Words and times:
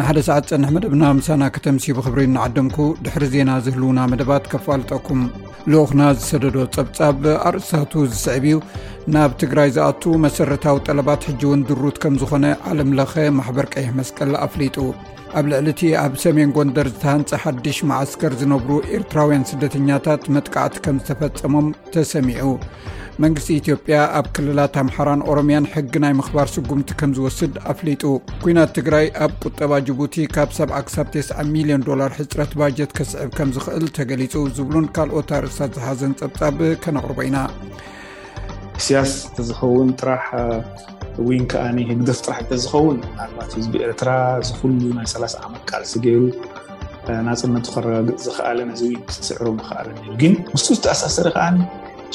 ን1ደ 0.00 0.18
ሰዓት 0.26 0.44
ፀንሕ 0.50 0.68
መደብና 0.74 1.04
ምሳና 1.18 1.44
ከተምሲብ 1.54 1.96
ክብሪ 2.06 2.20
እናዓድምኩ 2.26 2.76
ድሕሪ 3.04 3.24
ዜና 3.32 3.50
ዝህልውና 3.64 4.00
መደባት 4.10 4.44
ከፋልጠኩም 4.52 5.20
ልኡኽና 5.70 6.02
ዝሰደዶ 6.18 6.56
ጸብጻብ 6.74 7.24
ኣርእስታቱ 7.48 7.92
ዝስዕብ 8.12 8.44
እዩ 8.50 8.58
ናብ 9.14 9.32
ትግራይ 9.42 9.70
ዝኣት 9.76 10.04
መሰረታዊ 10.24 10.78
ጠለባት 10.88 11.26
ሕጂእውን 11.28 11.64
ድሩት 11.70 11.98
ከም 12.04 12.16
ዝኾነ 12.20 12.44
ዓለም 12.72 12.92
ለኸ 12.98 13.14
ማሕበር 13.38 13.68
ቀይሕ 13.74 13.90
መስቀል 13.98 14.30
ኣፍሊጡ 14.46 14.76
ኣብ 15.40 15.44
ልዕሊ 15.52 15.66
እቲ 15.74 15.82
ኣብ 16.04 16.14
ሰሜን 16.26 16.52
ጎንደር 16.58 16.90
ዝተሃንፅ 16.94 17.32
ሓድሽ 17.44 17.80
ማዓስከር 17.90 18.34
ዝነብሩ 18.42 18.70
ኤርትራውያን 18.98 19.48
ስደተኛታት 19.52 20.22
መጥቃዕቲ 20.36 20.76
ከም 20.86 21.00
ዝተፈፀሞም 21.02 21.68
ተሰሚዑ 21.96 22.46
መንግስቲ 23.22 23.46
ኢትዮ 23.60 23.74
ያ 23.92 23.98
ኣብ 24.18 24.26
ክልላት 24.34 24.74
ኣምሓራን 24.82 25.22
ኦሮምያን 25.30 25.64
ሕጊ 25.74 25.92
ናይ 26.04 26.12
ምክባር 26.18 26.48
ስጉምቲ 26.54 26.90
ከም 27.00 27.10
ዝወስድ 27.16 27.54
ኣፍሊጡ 27.72 28.02
ኩናት 28.44 28.70
ትግራይ 28.76 29.06
ኣብ 29.24 29.32
ቁጠባ 29.46 29.72
ጅቡቲ 29.86 30.14
ካብ 30.34 30.50
ሰብ 30.58 30.70
ክሳብ 30.88 31.06
ተስዓ 31.14 31.36
ሚሊዮን 31.56 31.84
ዶላር 31.88 32.10
ሕፅረት 32.18 32.52
ባጀት 32.60 32.92
ክስዕብ 32.98 33.30
ከምዝክእል 33.38 33.86
ተገሊፁ 33.96 34.34
ዝብሉን 34.58 34.86
ካልኦት 34.98 35.32
ኣርእሳት 35.38 35.72
ዝሓዘን 35.78 36.12
ፀብፃብ 36.20 36.60
ከነቅርበ 36.84 37.18
ኢና 37.28 37.38
ስያስተዝኸውን 38.86 39.90
ራሕ 40.10 40.28
ከዓ 41.52 41.64
ህግደፍ 41.90 42.18
ጥራሕ 42.26 42.40
ዝኸውን 42.64 42.98
ት 43.50 43.52
ዚብኤርትራ 43.66 44.10
ዝሉ 44.50 44.62
ናይ 45.00 45.08
3ላ0 45.14 45.42
ዓመትቃልሲ 45.50 45.92
ገይሩ 46.06 46.22
ንፅነቱ 47.28 47.66
ከረጋግፅ 47.74 48.16
ዝኣለንእዚ 48.28 48.82
ስዕሩ 49.28 49.46
ክኣል 49.66 49.90
ግን 50.22 50.34
ምስ 50.54 50.66
ዝተኣሳሰሪ 50.76 51.28
ከዓኒ 51.36 51.60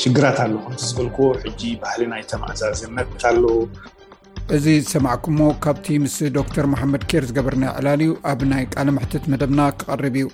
ሽግራት 0.01 0.37
ኣለ 0.43 0.53
ዝልዎ 0.89 1.17
ሕጂ 1.43 1.61
ባህሊ 1.81 2.01
ናይ 2.11 2.21
ተማእዛዘመኣሎ 2.31 3.43
እዚ 4.55 4.65
ዝሰማዕኩሞ 4.83 5.39
ካብቲ 5.63 5.85
ምስ 6.03 6.15
ዶክተር 6.37 6.65
ማሓመድ 6.71 7.03
ኬር 7.09 7.23
ዝገበርኒ 7.29 7.63
ዕላል 7.79 8.01
እዩ 8.05 8.13
ኣብ 8.31 8.39
ናይ 8.51 8.63
ቃል 8.75 8.89
ምሕትት 8.95 9.25
መደብና 9.33 9.61
ክቐርብ 9.79 10.15
እዩ 10.21 10.27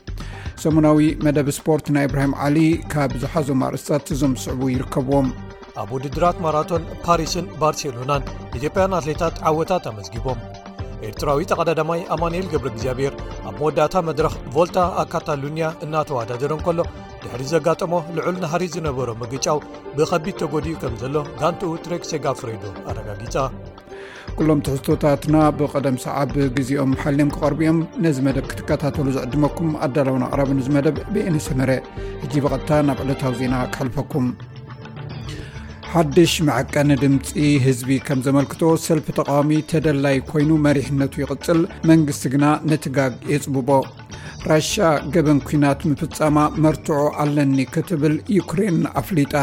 ሰሙናዊ 0.64 1.02
መደብ 1.26 1.50
ስፖርት 1.58 1.86
ናይ 1.98 2.06
እብራሂም 2.10 2.34
ዓሊ 2.46 2.58
ካብ 2.94 3.12
ዝሓዞ 3.24 3.50
ርስታት 3.76 4.08
ዞም 4.22 4.34
ዝስዕቡ 4.40 4.64
ይርከብዎም 4.76 5.28
ኣብ 5.84 5.90
ውድድራት 5.98 6.40
ማራቶን 6.46 6.86
ፓሪስን 7.06 7.46
ባርሴሎናን 7.60 8.24
ኢትዮጵያን 8.60 8.98
ኣትሌታት 9.02 9.36
ዓወታት 9.52 9.86
ኣመዝጊቦም 9.94 10.42
ኤርትራዊ 11.10 11.44
ተቀዳዳማይ 11.52 12.02
ኣማንኤል 12.16 12.48
ገብረ 12.54 12.70
እግዚኣብሔር 12.74 13.14
ኣብ 13.50 13.54
መወዳታ 13.60 13.94
መድረኽ 14.10 14.34
ቫልታ 14.56 14.78
ኣካታሉኒያ 15.04 15.68
እናተዋዳደረን 15.86 16.64
ከሎ 16.68 16.80
ድሕሪ 17.24 17.44
ዘጋጠሞ 17.54 17.94
ልዑል 18.18 18.36
ናሃሪ 18.44 18.64
ዝነበሮ 18.76 19.10
ምግጫው 19.22 19.58
ብከቢድ 19.98 20.36
ተጎዲኡ 20.42 20.76
ከም 20.82 20.94
ዘሎ 21.02 21.16
ጋንቲኡ 21.40 21.72
ትሬክስጋፍሬዶ 21.86 22.64
ኣረጋጊፃ 22.92 23.36
ኩሎም 24.38 24.60
ትሕዝቶታትና 24.66 25.36
ብቀደም 25.60 25.98
ሰዓብ 26.06 26.30
ግዜኦም 26.58 26.92
ሓልም 27.02 27.30
ክቐርቢ 27.36 27.60
እዮም 27.66 27.80
ነዚ 28.04 28.18
መደብ 28.28 28.46
ክትከታተሉ 28.52 29.06
ዝዕድመኩም 29.16 29.72
ኣዳላው 29.88 30.18
ን 30.22 30.26
ኣቅራብ 30.30 30.52
ንዝመደብ 30.60 30.98
ብኤንስምረ 31.16 31.72
እጂ 32.26 32.34
ብቐድታ 32.46 32.72
ናብ 32.90 33.00
ዕለታዊ 33.06 33.36
ዜና 33.42 33.56
ክሕልፈኩም 33.74 34.26
ሓድሽ 35.92 36.34
መዐቀንድምፂ 36.48 37.28
ሕዝቢ 37.64 37.92
ከም 38.08 38.20
ዘመልክቶ 38.26 38.60
ሰልፊ 38.84 39.06
ተቃዋሚ 39.18 39.52
ተደላይ 39.72 40.18
ኮይኑ 40.32 40.50
መሪሕነቱ 40.66 41.14
ይቕጽል 41.22 41.62
መንግሥቲ 41.92 42.26
ግና 42.34 42.46
ነትጋግ 42.72 43.14
የጽብቦ 43.32 43.70
ራሽ 44.52 44.70
ገበን 45.16 45.40
ኲናት 45.48 45.82
ምፍጻማ 45.92 46.38
መርትዑ 46.66 47.00
ኣለኒ 47.24 47.58
ክትብል 47.74 48.16
ዩክሬን 48.38 48.80
ኣፍሊጣ 49.04 49.34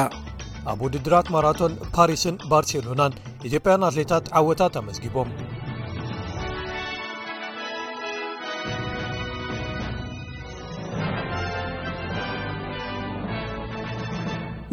ኣብ 0.73 0.79
ውድድራት 0.89 1.29
ማራቶን 1.37 1.75
ፓሪስን 1.97 2.39
ባርሴሎናን 2.53 3.19
ኢትዮጵያን 3.51 3.87
ኣትሌታት 3.91 4.27
ዓወታት 4.41 4.75
ኣመስጊቦም 4.85 5.31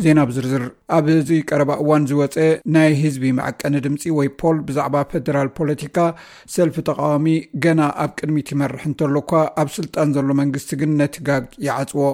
ዜና 0.03 0.19
ብዝርዝር 0.29 0.63
ኣብዚ 0.97 1.29
ቀረባ 1.49 1.71
እዋን 1.81 2.03
ዝወፀ 2.09 2.35
ናይ 2.75 2.91
ህዝቢ 3.01 3.25
መዓቀኒ 3.39 3.75
ድምፂ 3.85 4.03
ወይ 4.17 4.27
ፖል 4.39 4.57
ብዛዕባ 4.67 4.95
ፈደራል 5.11 5.49
ፖለቲካ 5.57 5.97
ሰልፊ 6.53 6.75
ተቃዋሚ 6.87 7.27
ገና 7.63 7.81
ኣብ 8.03 8.11
ቅድሚ 8.19 8.37
ትመርሕ 8.49 8.81
እንተሎኳ 8.91 9.31
ኣብ 9.63 9.69
ስልጣን 9.75 10.13
ዘሎ 10.15 10.29
መንግስቲ 10.41 10.71
ግን 10.83 10.91
ነቲ 11.01 11.17
ጋግ 11.27 11.45
ይዓፅዎ 11.65 12.05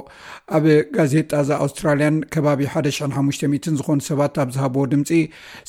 ኣብ 0.58 0.66
ጋዜጣ 0.98 1.32
ዛ 1.50 1.60
ኣውስትራልያን 1.66 2.18
ከባቢ 2.36 2.64
1500 2.82 3.72
ዝኾኑ 3.80 4.00
ሰባት 4.10 4.36
ኣብ 4.46 4.52
ዝሃቦዎ 4.58 4.84
ድምፂ 4.96 5.10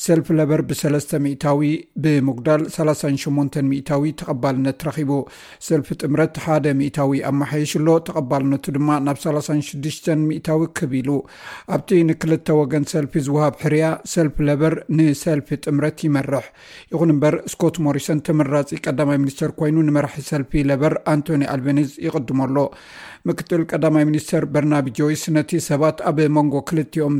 ሰልፊ 0.07 0.27
ለበር 0.39 0.63
ብ3 0.71 1.31
ታዊ 1.45 1.63
ብምጉዳል 2.03 2.61
38 2.77 3.61
ታዊ 3.91 4.05
ተቐባልነት 4.21 4.81
ረኪቡ 4.89 5.11
ሰልፊ 5.69 5.87
ጥምረት 6.01 6.35
ሓደ 6.45 6.65
እታዊ 6.89 7.13
ኣብ 7.29 7.35
መሓየሽሎ 7.45 7.87
ተቐባልነቱ 8.09 8.65
ድማ 8.77 8.89
ናብ 9.07 9.17
36 9.25 10.13
ታዊ 10.49 10.61
ክቢ 10.77 10.91
ኢሉ 11.01 11.09
ኣብቲ 11.75 11.99
ንክልተ 12.09 12.47
ወገን 12.59 12.83
ሰልፊ 12.91 13.13
ዝውሃብ 13.25 13.55
ሕርያ 13.63 13.85
ሰልፊ 14.13 14.35
ለበር 14.47 14.73
ንሰልፊ 14.97 15.49
ጥምረት 15.65 15.99
ይመርሕ 16.07 16.45
ይኹን 16.91 17.11
እምበር 17.13 17.35
ስኮት 17.53 17.75
ሞሪሰን 17.85 18.21
ተምራፂ 18.27 18.69
ቀዳማይ 18.85 19.17
ሚኒስተር 19.23 19.51
ኮይኑ 19.59 19.77
ንመራሒ 19.87 20.17
ሰልፊ 20.31 20.51
ለበር 20.69 20.95
ኣንቶኒ 21.13 21.43
ኣልበኒዝ 21.53 21.91
ይቕድመኣሎ 22.05 22.57
ምክትል 23.29 23.63
ቀዳማይ 23.73 24.05
ሚኒስተር 24.11 24.45
በርናብ 24.55 24.85
ጆይስ 24.99 25.23
ነቲ 25.37 25.51
ሰባት 25.69 25.97
ኣብ 26.11 26.19
መንጎ 26.37 26.53
ክልቲኦም 26.71 27.17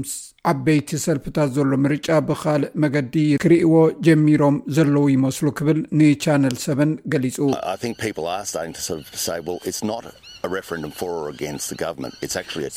ዓበይቲ 0.52 0.90
ሰልፊታት 1.08 1.50
ዘሎ 1.58 1.72
ምርጫ 1.86 2.08
ብካልእ 2.28 2.72
መገዲ 2.84 3.16
ክርእዎ 3.44 3.74
ጀሚሮም 4.08 4.56
ዘለዉ 4.78 5.04
ይመስሉ 5.16 5.46
ክብል 5.60 5.80
ንቻነል 6.00 6.58
ሰበን 6.66 6.94
ገሊፁ 7.16 7.38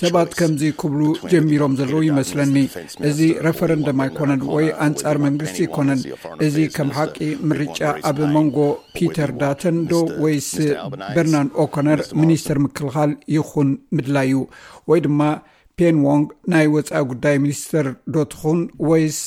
ሰባት 0.05 0.31
ከምዚ 0.39 0.63
ክብሉ 0.81 1.01
ጀሚሮም 1.33 1.75
ዘለዉ 1.79 1.99
ይመስለኒ 2.09 2.55
እዚ 3.11 3.21
ረፈረንደም 3.47 3.99
ኣይኮነን 4.05 4.43
ወይ 4.55 4.67
አንጻር 4.87 5.17
መንግስቲ 5.27 5.57
ይኮነን 5.67 6.01
እዚ 6.47 6.57
ከም 6.77 6.89
ሓቂ 6.97 7.17
ምርጫ 7.51 7.81
ኣብ 8.11 8.19
መንጎ 8.35 8.59
ፒተር 8.99 9.31
ዳተን 9.43 9.79
ዶ 9.93 10.03
ወይስ 10.25 10.51
በርናን 11.17 11.49
ኦኮነር 11.65 12.03
ሚኒስትር 12.23 12.61
ምክልኻል 12.67 13.13
ይኹን 13.37 13.71
ምድላይ 13.99 14.29
እዩ 14.35 14.41
ወይ 14.93 15.01
ድማ 15.07 15.21
ፔን 15.81 15.97
ዎንግ 16.09 16.27
ናይ 16.55 16.67
ወፃኢ 16.77 17.03
ጉዳይ 17.13 17.37
ሚኒስተር 17.47 17.89
ዶትኹን 18.17 18.61
ወይስ 18.91 19.19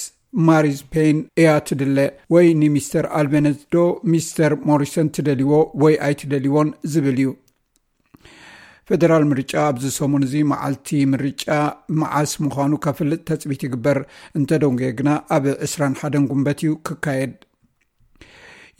ማሪዝፔን 0.47 1.17
እያ 1.41 1.49
ትድለ 1.67 1.97
ወይ 2.33 2.47
ንሚስተር 2.61 3.05
ኣልቤነት 3.19 3.59
ዶ 3.75 3.87
ሚስተር 4.13 4.51
ሞሪሰን 4.69 5.07
ትደልዎ 5.17 5.51
ወይ 5.83 5.95
ኣይ 6.07 6.13
ትደሊይዎን 6.21 6.69
ዝብል 6.93 7.17
እዩ 7.21 7.29
ፈደራል 8.89 9.23
ምርጫ 9.29 9.51
ኣብዚ 9.69 9.85
ሰሙን 9.99 10.23
እዚ 10.27 10.33
መዓልቲ 10.51 10.89
ምርጫ 11.13 11.45
መዓስ 12.01 12.31
ምዃኑ 12.43 12.71
ከፍልጥ 12.85 13.19
ተፅቢት 13.29 13.61
ይግበር 13.65 13.97
እንተደንጎ 14.39 14.81
ግና 14.99 15.09
ኣብ 15.35 15.45
201 15.63 16.15
ጉንበት 16.31 16.59
እዩ 16.63 16.71
ክካየድ 16.87 17.33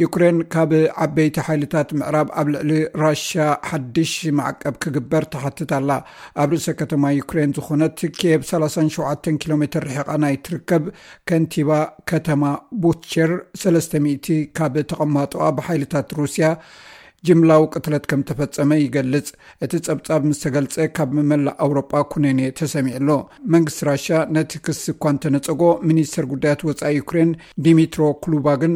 ዩክሬን 0.04 0.38
ካብ 0.54 0.72
ዓበይቲ 1.08 1.38
ሓይልታት 1.48 1.90
ምዕራብ 2.00 2.28
ኣብ 2.40 2.48
ልዕሊ 2.54 2.72
ራሽ 3.04 3.24
ሓድሽ 3.70 4.14
መዓቀብ 4.40 4.76
ክግበር 4.84 5.24
ተሓትት 5.34 5.72
ኣላ 5.78 5.90
ኣብ 6.42 6.50
ርእሰ 6.56 6.68
ከተማ 6.82 7.04
ዩክሬን 7.20 7.56
ዝኾነት 7.58 8.00
ኬብ 8.22 8.42
37 8.56 9.32
ኪ 9.44 9.58
ሜ 9.62 9.72
ርሕቓ 9.88 10.10
ናይ 10.26 10.36
ትርከብ 10.48 10.86
ከንቲባ 11.30 11.70
ከተማ 12.12 12.44
ቡትቸር 12.84 13.34
300 13.66 14.34
ካብ 14.60 14.76
ተቐማጥዋ 14.92 15.42
ብሓይልታት 15.60 16.12
ሩስያ 16.20 16.50
ጅምላዊ 17.28 17.64
ቅትለት 17.74 18.04
ከም 18.10 18.22
ተፈፀመ 18.30 18.72
ይገልጽ 18.84 19.28
እቲ 19.66 19.72
ጸብጻብ 19.88 20.22
ምስ 20.30 20.40
ተገልፀ 20.44 20.76
ካብ 20.98 21.12
መላእ 21.30 21.56
ኣውሮጳ 21.66 21.94
ኩነኔ 22.14 22.42
ተሰሚዑሎ 22.60 23.10
መንግስቲ 23.54 23.82
ራሽ 23.90 24.06
ነቲ 24.38 24.54
ክስ 24.66 24.82
እኳ 24.94 25.02
እንተነፀጎ 25.14 25.64
ሚኒስተር 25.92 26.26
ጉዳያት 26.34 26.62
ወፃኢ 26.70 26.94
ዩክሬን 27.02 27.32
ድሚትሮ 27.68 28.04
ክሉባግን 28.26 28.76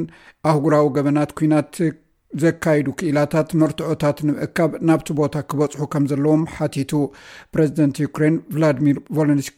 ኣህጉራዊ 0.51 0.87
ገበናት 0.97 1.31
ኩናት 1.41 1.75
ዘካይዱ 2.41 2.87
ክኢላታት 2.99 3.49
መርትዖታት 3.61 4.17
ንምእካብ 4.27 4.71
ናብቲ 4.89 5.07
ቦታ 5.21 5.33
ክበፅሑ 5.51 5.81
ከም 5.93 6.03
ዘለዎም 6.11 6.43
ሓቲቱ 6.57 6.91
ፕረዚደንት 7.53 7.95
ዩክሬን 8.07 8.35
ቭላድሚር 8.53 8.99
ቮለንስኪ 9.15 9.57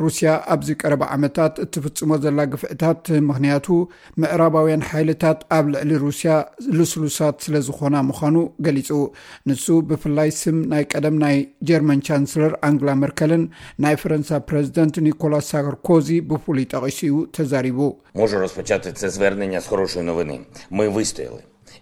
ሩስያ 0.00 0.30
ኣብዚ 0.52 0.68
ቀረባ 0.82 1.02
ዓመታት 1.14 1.54
እትፍፅሞ 1.64 2.10
ዘላ 2.24 2.38
ግፍዕታት 2.52 3.02
ምክንያቱ 3.28 3.66
ምዕራባውያን 4.22 4.84
ሓይልታት 4.90 5.40
ኣብ 5.56 5.64
ልዕሊ 5.72 5.92
ሩስያ 6.04 6.30
ልስሉሳት 6.78 7.36
ስለ 7.46 7.54
ዝኾና 7.66 7.96
ምዃኑ 8.10 8.36
ገሊፁ 8.66 8.90
ንሱ 9.50 9.66
ብፍላይ 9.90 10.30
ስም 10.40 10.56
ናይ 10.72 10.84
ቀደም 10.94 11.16
ናይ 11.24 11.36
ጀርማን 11.70 12.02
ቻንስለር 12.08 12.54
ኣንግላ 12.70 12.92
መርከልን 13.02 13.44
ናይ 13.84 13.96
ፈረንሳ 14.04 14.30
ፕረዚደንት 14.50 14.96
ኒኮላስ 15.08 15.50
ሳርኮዚ 15.54 16.08
ብፍሉይ 16.32 16.68
ጠቂሱ 16.74 17.00
ኡ 17.18 17.24
ተዛሪቡ 17.38 17.78
ሞ 18.18 18.32
ረስፖቻትት 18.46 18.96
ዘስበርነኛ 19.04 19.54
ዝከሮሽ 19.66 19.94
ኖኒ 20.10 20.30
ሞ 20.78 20.92
ወስተይ 20.98 21.30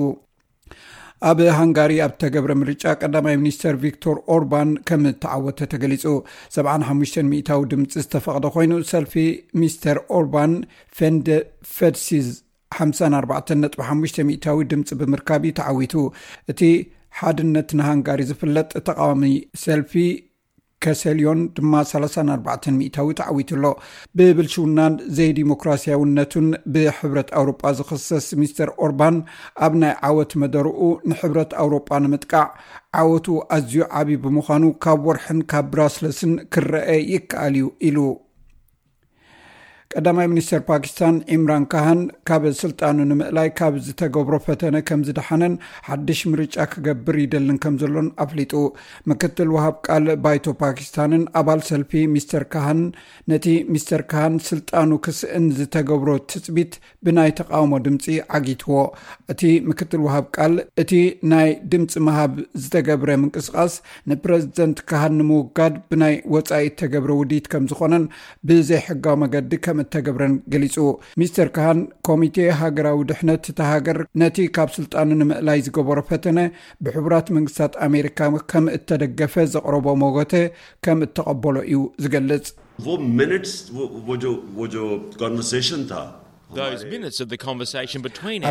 ኣብ 1.31 1.39
ሃንጋሪ 1.57 1.93
ኣብ 2.05 2.13
ተገብረ 2.23 2.53
ምርጫ 2.61 2.83
ቀዳማይ 3.03 3.37
ሚኒስተር 3.43 3.75
ቪክቶር 3.85 4.17
ኦርባን 4.37 4.71
ከም 4.89 5.03
ተዓወተ 5.25 5.69
ተገሊጹ 5.73 6.05
75 6.57 7.21
ታዊ 7.49 7.61
ድምፂ 7.73 7.91
ዝተፈቐደ 8.05 8.47
ኮይኑ 8.55 8.73
ሰልፊ 8.93 9.15
ሚስተር 9.61 9.99
ኦርባን 10.21 10.55
ፈንደፈድሲዝ 10.99 12.29
54 12.81 13.55
ነጥ5 13.63 14.19
ታዊ 14.47 14.59
ድምፂ 14.73 14.91
ብምርካብ 15.03 15.43
እዩ 15.49 15.55
ተዓዊቱ 15.61 15.95
እቲ 16.53 16.61
ሓድነት 17.21 17.71
ንሃንጋሪ 17.79 18.21
ዝፍለጥ 18.31 18.69
ተቃዋሚ 18.91 19.25
ሰልፊ 19.65 19.95
ከሰልዮን 20.84 21.40
ድማ 21.56 21.73
34ሚታዊ 21.90 23.08
ተዓዊትሎ 23.20 23.64
ብብልሽውናን 24.19 24.94
ዘይ 25.17 25.31
ዲሞክራስያውነቱን 25.40 26.49
ብሕብረት 26.75 27.31
ኣውሮጳ 27.40 27.64
ዝክሰስ 27.81 28.26
ምስተር 28.40 28.70
ኦርባን 28.87 29.17
ኣብ 29.67 29.75
ናይ 29.82 29.94
ዓወት 30.08 30.32
መደርኡ 30.44 30.79
ንሕብረት 31.12 31.52
ኣውሮጳ 31.64 31.88
ንምጥቃዕ 32.06 32.46
ዓወቱ 33.02 33.26
ኣዝዩ 33.58 33.76
ዓብ 34.00 34.08
ብምዃኑ 34.25 34.64
ካብ 34.87 35.05
ወርሕን 35.11 35.40
ካብ 35.52 35.67
ብራስለስን 35.76 36.34
ክረአ 36.56 36.96
ይከኣል 37.14 37.55
እዩ 37.62 37.70
ኢሉ 37.90 37.96
ቀዳማይ 39.99 40.27
ሚኒስተር 40.33 40.61
ፓኪስታን 40.69 41.17
ኢምራን 41.35 41.65
ካሃን 41.73 41.99
ካብ 42.29 42.43
ስልጣኑ 42.61 42.97
ንምእላይ 43.11 43.49
ካብ 43.59 43.75
ዝተገብሮ 43.87 44.35
ፈተነ 44.47 44.77
ከምዝድሓነን 44.89 45.55
ሓድሽ 45.89 46.21
ምርጫ 46.33 46.56
ክገብር 46.73 47.17
ይደልን 47.25 47.59
ከም 47.65 47.75
ዘሎን 47.83 48.09
ኣፍሊጡ 48.25 48.53
ምክትል 49.11 49.49
ውሃብ 49.55 49.75
ቃል 49.87 50.05
ባይቶ 50.27 50.44
ፓኪስታንን 50.62 51.25
ኣባል 51.41 51.61
ሰልፊ 51.71 51.93
ምስተር 52.15 52.44
ካሃን 52.55 52.81
ነቲ 53.33 53.47
ምስተር 53.75 54.05
ካሃን 54.12 54.37
ስልጣኑ 54.49 54.91
ክስእን 55.06 55.47
ዝተገብሮ 55.59 56.11
ትፅቢት 56.33 56.73
ብናይ 57.09 57.33
ተቃውሞ 57.41 57.75
ድምፂ 57.88 58.06
ዓጊትዎ 58.38 58.79
እቲ 59.35 59.43
ምክትል 59.69 60.03
ውሃብ 60.06 60.25
ቃል 60.38 60.56
እቲ 60.85 60.91
ናይ 61.35 61.49
ድምፂ 61.75 61.93
ምሃብ 62.09 62.33
ዝተገብረ 62.62 63.11
ምንቅስቃስ 63.25 63.73
ንፕረዚደንት 64.12 64.79
ካሃን 64.93 65.15
ንምውጋድ 65.21 65.77
ብናይ 65.93 66.17
ወፃኢት 66.37 66.77
ተገብረ 66.85 67.11
ውድድ 67.23 67.45
ከም 67.55 67.65
ዝኾነን 67.73 68.05
ብዘይሕጋዊ 68.49 69.17
መገዲ 69.25 69.53
ከ 69.65 69.79
ተገብረን 69.94 70.34
ገሊፁ 70.52 70.76
ምስተር 71.20 71.49
ካሃን 71.56 71.81
ኮሚቴ 72.08 72.37
ሃገራዊ 72.61 72.99
ድሕነት 73.11 73.44
ተሃገር 73.61 73.99
ነቲ 74.23 74.37
ካብ 74.56 74.70
ስልጣን 74.79 75.11
ንምእላይ 75.20 75.61
ዝገበሮ 75.67 75.99
ፈተነ 76.11 76.38
ብሕቡራት 76.87 77.29
መንግስታት 77.37 77.75
ኣሜሪካ 77.88 78.19
ከም 78.52 78.67
እተደገፈ 78.79 79.34
ዘቅረቦ 79.55 79.87
ሞጎተ 80.05 80.34
ከም 80.87 80.99
እተቀበሎ 81.08 81.56
እዩ 81.70 81.79
ዝገልፅ 82.05 82.46
ንቨሽን 85.38 85.85
ታ 85.93 86.02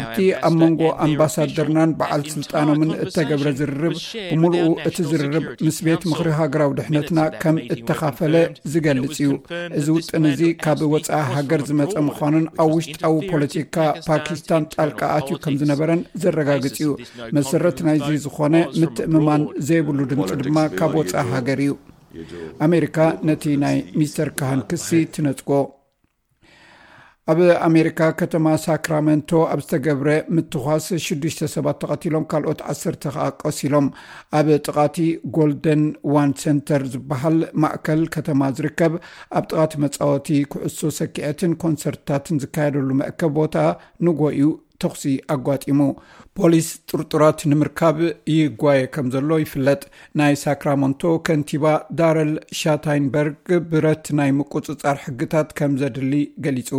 ኣብቲ 0.02 0.20
ኣብ 0.48 0.54
መንጎ 0.62 0.82
ኣምባሳደርናን 1.06 1.92
በዓል 2.00 2.22
ስልጣኖምን 2.34 2.92
እተገብረ 3.06 3.48
ዝርርብ 3.60 3.94
ብሙሉኡ 4.32 4.66
እቲ 4.90 4.98
ዝርርብ 5.12 5.46
ምስ 5.66 5.78
ቤት 5.86 6.02
ምክሪ 6.12 6.28
ሃገራዊ 6.40 6.72
ድሕነትና 6.80 7.20
ከም 7.42 7.58
እተካፈለ 7.74 8.36
ዝገልጽ 8.74 9.18
እዩ 9.26 9.32
እዚ 9.80 9.88
ውጥን 9.98 10.26
እዙ 10.32 10.42
ካብ 10.64 10.82
ወፃኢ 10.94 11.26
ሃገር 11.36 11.64
ዝመፀ 11.70 11.94
ምዃኑን 12.08 12.46
ኣብ 12.64 12.72
ውሽጣዊ 12.78 13.14
ፖለቲካ 13.34 13.76
ፓኪስታን 14.08 14.66
ጣልቃኣት 14.76 15.28
ዩ 15.34 15.38
ከም 15.46 15.58
ዝነበረን 15.62 16.02
ዘረጋግፅ 16.24 16.78
እዩ 16.82 16.90
መሰረት 17.40 17.78
ናይዚ 17.88 18.10
ዝኾነ 18.26 18.56
ምትእምማን 18.82 19.44
ዘይብሉ 19.70 20.00
ድምፂ 20.14 20.30
ድማ 20.48 20.58
ካብ 20.80 20.96
ወፃኢ 21.02 21.28
ሃገር 21.36 21.62
እዩ 21.68 21.74
ኣሜሪካ 22.68 22.98
ነቲ 23.28 23.44
ናይ 23.66 23.78
ሚስተር 24.00 24.30
ካሃን 24.40 24.62
ክሲ 24.72 24.90
ትነፅጎ 25.16 25.50
ኣብ 27.32 27.40
ኣሜሪካ 27.66 28.02
ከተማ 28.20 28.46
ሳክራመንቶ 28.64 29.30
ኣብ 29.54 29.60
ዝተገብረ 29.64 30.10
ምትኳስ 30.36 30.86
6ሽ 31.08 31.36
ሰባት 31.56 31.78
ተቐትሎም 31.82 32.24
ካልኦት 32.32 32.62
10 32.72 33.06
ኣቀሲሎም 33.26 33.88
ኣብ 34.40 34.48
ጥቓቲ 34.66 34.98
ጎልደን 35.36 35.84
ዋን 36.14 36.32
ሰንተር 36.44 36.84
ዝበሃል 36.94 37.38
ማእከል 37.64 38.02
ከተማ 38.16 38.42
ዝርከብ 38.60 38.94
ኣብ 39.40 39.44
ጥቃቲ 39.52 39.74
መፃወቲ 39.84 40.28
ኩዕሶ 40.54 40.80
ሰኪዐትን 41.00 41.54
ኮንሰርትታትን 41.64 42.40
ዝካየደሉ 42.46 42.90
መእከብ 43.02 43.32
ቦታ 43.40 43.56
ንጎኡ 44.08 44.48
ተኽሲ 44.84 45.06
ኣጓጢሙ 45.36 45.80
ፖሊስ 46.40 46.68
ጥርጡራት 46.90 47.40
ንምርካብ 47.52 47.98
ይጓየ 48.36 48.82
ከም 48.96 49.08
ዘሎ 49.16 49.30
ይፍለጥ 49.44 49.82
ናይ 50.22 50.34
ሳክራመንቶ 50.46 51.02
ከንቲባ 51.30 51.66
ዳረል 52.00 52.34
ሻታይንበርግ 52.62 53.48
ብረት 53.74 54.08
ናይ 54.22 54.32
ምቁፅፃር 54.40 55.00
ሕግታት 55.06 55.50
ከም 55.60 55.76
ዘድሊ 55.84 56.14
ገሊጹ 56.48 56.72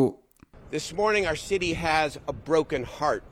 this 0.72 0.90
morning 0.94 1.26
our 1.26 1.36
city 1.36 1.74
has 1.74 2.18
a 2.26 2.32
broken 2.32 2.82
heart 2.82 3.22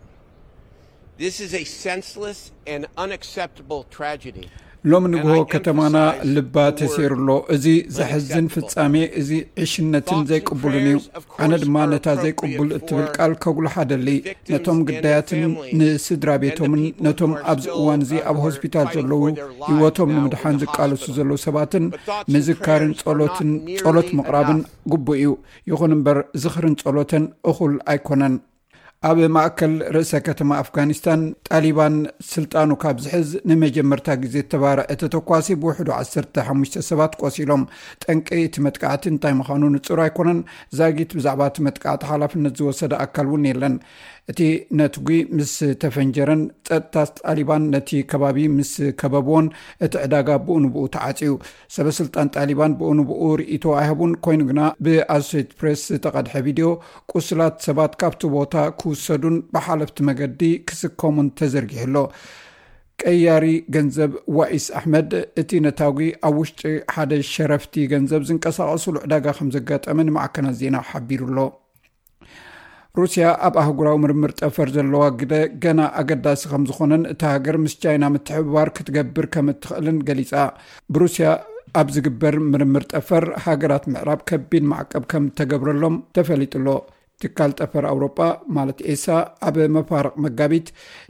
this 1.16 1.40
is 1.40 1.54
a 1.54 1.64
senseless 1.64 2.52
and 2.66 2.86
unacceptable 2.98 3.84
tragedy 3.84 4.50
ሎም 4.88 5.04
ንግሆ 5.12 5.32
ከተማና 5.52 5.96
ልባ 6.34 6.54
ተሰይሩሎ 6.78 7.28
እዚ 7.54 7.64
ዘሕዝን 7.96 8.46
ፍፃሜ 8.54 8.94
እዚ 9.20 9.30
ዕሽነትን 9.64 10.20
ዘይቅቡሉን 10.30 10.76
እዩ 10.90 10.96
ኣነ 11.44 11.52
ድማ 11.62 11.76
ነታ 11.92 12.06
ዘይቅቡል 12.22 12.70
እትብል 12.78 13.06
ቃል 13.16 13.32
ከጉልሓደሊ 13.42 14.08
ነቶም 14.52 14.78
ግዳያትን 14.90 15.42
ንስድራ 15.80 16.30
ቤቶምን 16.44 16.82
ነቶም 17.06 17.34
ኣብዚ 17.52 17.66
እዋን 17.80 18.04
እዚ 18.06 18.12
ኣብ 18.30 18.38
ሆስፒታል 18.44 18.88
ዘለው 18.96 19.22
ህወቶም 19.70 20.12
ንምድሓን 20.16 20.60
ዝቃለሱ 20.64 21.04
ዘለዉ 21.18 21.38
ሰባትን 21.46 21.86
ምዝካርን 22.34 22.94
ሎትንጸሎት 23.20 24.08
ምቕራብን 24.18 24.60
ግቡእ 24.92 25.18
እዩ 25.22 25.32
ይኹን 25.72 25.94
እምበር 25.96 26.18
ዝኽርን 26.44 26.74
ጸሎተን 26.82 27.24
እኹል 27.52 27.74
ኣይኮነን 27.94 28.34
ኣብ 29.08 29.18
ማእከል 29.34 29.74
ርእሰ 29.94 30.10
ከተማ 30.24 30.50
ኣፍጋኒስታን 30.62 31.20
ጣሊባን 31.48 31.94
ስልጣኑ 32.30 32.68
ካብ 32.82 32.96
ዝሕዝ 33.04 33.28
ንመጀመርታ 33.50 34.06
ግዜ 34.22 34.34
ተባር 34.52 34.78
እተተኳሲ 34.94 35.48
ብውሕ 35.62 35.78
15 36.00 36.76
ሰባት 36.88 37.12
ቆሲሎም 37.22 37.62
ጠንቂ 38.04 38.26
እቲ 38.48 38.56
መትቃዕቲ 38.66 39.04
እንታይ 39.12 39.34
ምዃኑ 39.40 39.62
ንፅሩ 39.76 39.98
ኣይኮነን 40.06 40.40
ዛጊት 40.80 41.14
ብዛዕባ 41.18 41.42
እቲ 41.52 41.58
መጥቃዕቲ 41.68 42.02
ሓፍነት 42.10 42.54
ዝወሰደ 42.60 42.92
ኣካል 43.04 43.28
እውን 43.30 43.46
የለን 43.50 43.76
እቲ 44.30 44.40
ነት 44.78 44.94
ጉ 45.06 45.16
ምስ 45.36 45.52
ተፈንጀረን 45.82 46.42
ፀጥታ 46.68 46.94
ጣሊባን 47.20 47.62
ነቲ 47.74 47.90
ከባቢ 48.10 48.38
ምስ 48.56 48.72
ከበብዎን 49.00 49.46
እቲ 49.84 49.94
ዕዳጋ 50.06 50.28
ብኡ 50.46 50.56
ንብኡ 50.64 50.82
ተዓፅዩ 50.94 51.32
ሰበስልጣን 51.74 52.28
ጣሊባን 52.38 52.72
ብኡ 52.80 52.90
ንብኡ 52.98 53.22
ርኢቶ 53.40 53.64
ኣይህቡን 53.78 54.12
ኮይኑ 54.24 54.40
ግና 54.50 54.60
ብኣሶት 54.86 55.48
ፕረስ 55.60 55.80
ዝተቐድሐ 55.94 56.34
ቪድዮ 56.48 56.68
ቁስላት 57.12 57.56
ሰባት 57.68 57.94
ካብቲ 58.02 58.22
ቦታ 58.36 58.54
ክውሰዱን 58.82 59.38
ብሓለፍቲ 59.56 59.98
መገዲ 60.10 60.42
ክስከሙን 60.70 61.30
ተዘርጊሕሎ 61.40 61.96
ቀያሪ 63.04 63.44
ገንዘብ 63.76 64.12
ዋኢስ 64.38 64.66
ኣሕመድ 64.80 65.12
እቲ 65.42 65.50
ነታጉ 65.66 65.98
ኣብ 66.28 66.36
ውሽጢ 66.42 66.60
ሓደ 66.94 67.12
ሸረፍቲ 67.32 67.74
ገንዘብ 67.94 68.24
ዝንቀሳቀሱሉ 68.30 68.96
ዕዳጋ 69.08 69.26
ከም 69.38 69.50
ዘጋጠመ 69.56 69.96
ንማዓከናት 70.08 70.56
ዜና 70.62 70.76
ሓቢሩኣሎ 70.90 71.38
ሩስያ 72.98 73.26
ኣብ 73.46 73.54
ኣህጉራዊ 73.62 73.96
ምርምር 74.02 74.32
ጠፈር 74.42 74.68
ዘለዋግደ 74.76 75.34
ገና 75.64 75.80
ኣገዳሲ 76.00 76.42
ከም 76.52 76.62
ዝኾነን 76.68 77.02
እቲ 77.12 77.22
ሃገር 77.32 77.56
ምስ 77.64 77.74
ቻይና 77.82 78.04
ምትሕብባር 78.14 78.68
ክትገብር 78.76 79.26
ከም 79.34 79.48
እትኽእልን 79.52 79.98
ገሊጻ 80.08 80.32
ብሩስያ 80.94 81.28
ኣብ 81.80 81.88
ዝግበር 81.96 82.34
ምርምር 82.52 82.84
ጠፈር 82.92 83.26
ሃገራት 83.44 83.84
ምዕራብ 83.94 84.22
ከቢድ 84.30 84.64
ማዓቀብ 84.70 85.04
ከም 85.12 85.26
እተገብረሎም 85.30 85.96
ተፈሊጡሎ 86.18 86.66
ትካል 87.22 87.50
ጠፈር 87.60 87.84
ኣውሮጳ 87.92 88.18
ማለት 88.56 88.78
ኤሳ 88.92 89.06
ኣብ 89.48 89.56
መፋርቕ 89.76 90.12
መጋቢት 90.24 90.68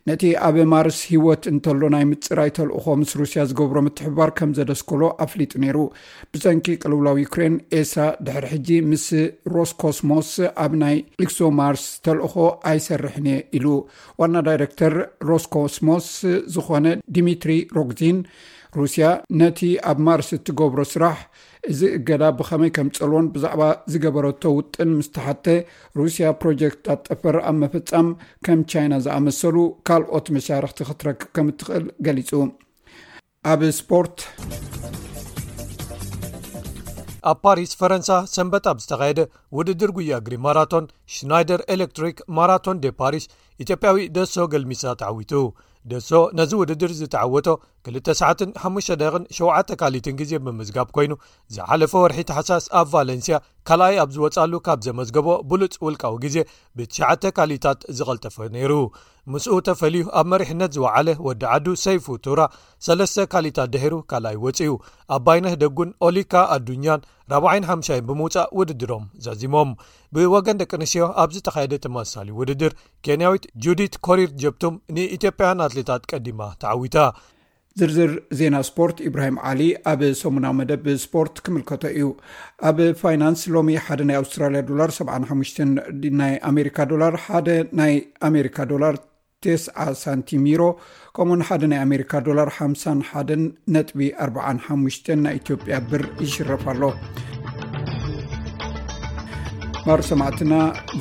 ነቲ 0.08 0.22
ኣብ 0.46 0.56
ማርስ 0.72 0.98
ሂወት 1.12 1.42
እንተሎ 1.52 1.80
ናይ 1.94 2.04
ምፅራይ 2.12 2.50
ተልእኮ 2.56 2.84
ምስ 3.00 3.10
ሩስያ 3.20 3.42
ዝገብሮ 3.50 3.76
ምትሕባር 3.86 4.30
ከም 4.38 4.50
ዘደስከሎ 4.58 5.02
ኣፍሊጡ 5.26 5.52
ነይሩ 5.64 5.78
ብሰንኪ 6.34 6.66
ቅልውላዊ 6.82 7.16
ዩኩሬን 7.26 7.56
ኤሳ 7.80 7.94
ድሕር 8.26 8.46
ሕጂ 8.52 8.68
ምስ 8.90 9.06
ሮስ 9.56 9.72
ኮስሞስ 9.82 10.30
ኣብ 10.66 10.74
ናይ 10.84 10.96
ልክሶማርስ 11.22 11.84
ተልእኾ 12.06 12.34
ኣይሰርሕን 12.72 13.28
እየ 13.32 13.40
ኢሉ 13.58 13.66
ዋና 14.22 14.34
ዳይረክተር 14.48 14.96
ሮስ 15.30 15.44
ኮስሞስ 15.56 16.08
ዝኾነ 16.56 16.86
ድሚትሪ 17.16 17.52
ሮግዚን 17.78 18.18
ሩስያ 18.78 19.06
ነቲ 19.40 19.60
ኣብ 19.90 19.98
ማርስ 20.06 20.28
እትገብሮ 20.36 20.80
ስራሕ 20.92 21.16
እዚ 21.70 21.80
እገዳ 21.98 22.22
ብከመይ 22.38 22.70
ከም 22.76 22.88
ፀልዎን 22.96 23.26
ብዛዕባ 23.34 23.62
ዝገበረቶ 23.92 24.42
ውጥን 24.58 24.90
ምስተሓተ 24.98 25.46
ሩስያ 25.98 26.28
ፕሮጀክትታት 26.42 27.00
ጠፈር 27.10 27.36
ኣብ 27.48 27.56
መፈፃም 27.62 28.08
ከም 28.46 28.60
ቻይና 28.72 28.94
ዝኣመሰሉ 29.04 29.56
ካልኦት 29.88 30.26
መሻርክቲ 30.36 30.80
ክትረክብ 30.88 31.28
ከም 31.36 31.48
እትኽእል 31.52 31.86
ገሊፁ 32.08 32.30
ኣብ 33.52 33.60
ስፖርት 33.80 34.18
ኣብ 37.30 37.38
ፓሪስ 37.44 37.70
ፈረንሳ 37.80 38.10
ሰንበት 38.34 38.66
ኣብ 38.70 38.78
ዝተካየደ 38.82 39.20
ውድድር 39.56 39.90
ጉያ 39.96 40.18
ግሪ 40.26 40.34
ማራቶን 40.46 40.84
ሽናይደር 41.14 41.60
ኤሌትሪክ 41.74 42.18
ማራቶን 42.36 42.80
ደ 42.84 42.90
ፓሪስ 43.00 43.24
ኢትዮጵያዊ 43.64 43.98
ደሶ 44.16 44.36
ገልሚሳ 44.54 44.82
ተዓዊቱ 45.02 45.32
ደሶ 45.90 46.10
ነዚ 46.38 46.50
ውድድር 46.60 46.92
ዝተዓወቶ 47.00 47.46
2ሰ5 47.84 48.88
ደን 49.00 49.22
7 49.36 49.70
ካሊትን 49.80 50.16
ግዜ 50.20 50.32
ብምዝጋብ 50.46 50.88
ኮይኑ 50.96 51.12
ዝሓለፈ 51.54 51.92
ወርሒ 52.02 52.18
ተሓሳስ 52.30 52.64
ኣብ 52.78 52.86
ቫለንስያ 52.94 53.36
ካልኣይ 53.68 53.94
ኣብ 54.02 54.10
ዝወፃሉ 54.16 54.52
ካብ 54.66 54.80
ዘመዝገቦ 54.86 55.28
ብሉፅ 55.50 55.78
ውልቃዊ 55.86 56.14
ግዜ 56.24 56.36
ብት 56.80 57.24
ካሊታት 57.38 57.80
ዝቐልጠፈ 57.98 58.36
ነይሩ 58.56 58.72
ምስኡ 59.32 59.54
ተፈልዩ 59.68 60.04
ኣብ 60.18 60.26
መሪሕነት 60.32 60.70
ዝወዓለ 60.76 61.08
ወዲዓዱ 61.28 61.66
ሰይፉ 61.84 62.06
ቱራ 62.26 62.40
3 62.90 63.26
ካሊታት 63.32 63.70
ደሂሩ 63.76 63.94
ካልኣይ 64.12 64.36
ወፅኡ 64.44 64.70
ኣብ 65.16 65.22
ባይነት 65.26 65.56
ደጉን 65.64 65.90
ኦሊካ 66.08 66.34
ኣዱኛን 66.56 67.02
450 67.40 68.00
ብምውፃእ 68.10 68.48
ውድድሮም 68.58 69.04
ዘዚሞም 69.26 69.72
ብወገን 70.14 70.56
ደቂ 70.62 70.70
ኣንስትዮ 70.80 71.06
ኣብዚ 71.24 71.36
ተካየደ 71.48 71.74
ተመሳሊ 71.86 72.28
ውድድር 72.40 72.72
ኬንያዊት 73.06 73.44
ጁዲት 73.66 73.96
ኮሪር 74.08 74.30
ጀብቱም 74.44 74.76
ንኢትዮጵያን 74.96 75.64
ኣትሌታት 75.68 76.04
ቀዲማ 76.12 76.40
ተዓዊታ 76.64 76.96
ዝርዝር 77.78 78.12
ዜና 78.38 78.56
ስፖርት 78.68 78.98
ኢብራሂም 79.08 79.36
ዓሊ 79.50 79.60
ኣብ 79.90 80.00
ሰሙናዊ 80.20 80.52
መደብስፖርት 80.60 81.36
ክምልከቶ 81.46 81.84
እዩ 81.98 82.08
ኣብ 82.70 82.78
ፋይናንስ 83.02 83.42
ሎሚ 83.54 83.70
ሓደ 83.84 84.00
ናይ 84.08 84.16
ኣውስትራያ 84.22 84.62
ዶላር75 84.70 85.60
ናይ 86.20 86.34
ኣሜካ 86.50 86.78
ዶላር 86.92 87.14
ሓ 87.24 87.28
ናይ 87.80 87.94
ኣሜካ 88.28 88.58
ዶር9ስ 88.72 89.64
ሳንቲሚሮ 90.02 90.62
ከምውን 91.18 91.44
ሓደ 91.50 91.62
ናይ 91.72 91.80
ኣሜካ 91.86 92.12
ዶላር51 92.28 93.30
ነጥቢ 93.76 94.00
45 94.28 95.10
ናይ 95.26 95.36
ኢትዮጵያ 95.42 95.76
ብር 95.92 96.04
ይሽረፍ 96.24 96.64
ሎ 96.80 96.92
ማሩ 99.88 100.00
ሰማዕትና 100.12 100.54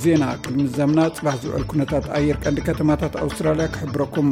ዜና 0.03 0.23
ቅድሚ 0.43 0.61
ዘምና 0.77 0.99
ፅባሕ 1.17 1.35
ዝውዕል 1.45 1.65
ኩነታት 1.71 2.05
ኣየር 2.19 2.38
ቀንዲ 2.43 2.59
ከተማታት 2.67 3.15
ኣውስትራልያ 3.23 3.65
ክሕብረኩም 3.73 4.29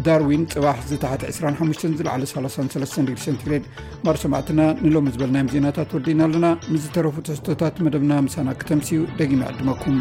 ዳርዊን 0.05 0.43
ፅባሕ 0.55 0.77
ዝታሓቲ 0.91 1.21
25 1.33 1.85
ዝለዕ 1.99 2.13
33 2.33 3.03
ግ 3.11 3.17
ሰግሬድ 3.27 3.65
ማር 4.07 4.17
ሰማዕትና 4.23 4.59
ንሎሚ 4.85 5.09
ዝበልናዮም 5.15 5.51
ዜናታት 5.55 5.89
ትወዲና 5.93 6.21
ኣለና 6.29 6.47
ምስ 6.73 6.81
ዝተረፉ 6.87 7.15
ትሕቶታት 7.29 7.77
መደብና 7.87 8.13
ምሳና 8.27 8.57
ክተምሲኡ 8.63 9.01
ደጊመ 9.21 9.41
ዕድመኩም 9.53 9.99